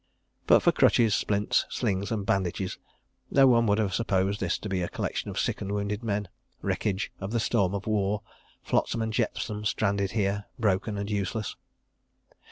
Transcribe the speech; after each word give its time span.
."But 0.47 0.61
for 0.61 0.71
crutches, 0.71 1.13
splints, 1.13 1.67
slings 1.69 2.11
and 2.11 2.25
bandages, 2.25 2.79
no 3.29 3.45
one 3.45 3.67
would 3.67 3.77
have 3.77 3.93
supposed 3.93 4.39
this 4.39 4.57
to 4.57 4.67
be 4.67 4.81
a 4.81 4.89
collection 4.89 5.29
of 5.29 5.39
sick 5.39 5.61
and 5.61 5.71
wounded 5.71 6.03
men, 6.03 6.27
wreckage 6.63 7.11
of 7.19 7.29
the 7.29 7.39
storm 7.39 7.75
of 7.75 7.85
war, 7.85 8.23
flotsam 8.63 9.03
and 9.03 9.13
jetsam 9.13 9.63
stranded 9.63 10.13
here, 10.13 10.45
broken 10.57 10.97
and 10.97 11.11
useless. 11.11 11.55